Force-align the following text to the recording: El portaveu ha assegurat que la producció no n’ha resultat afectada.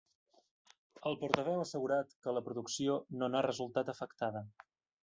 El 1.09 1.17
portaveu 1.23 1.59
ha 1.65 1.67
assegurat 1.67 2.17
que 2.25 2.35
la 2.39 2.45
producció 2.49 2.97
no 3.21 3.31
n’ha 3.35 3.47
resultat 3.51 3.95
afectada. 3.97 4.47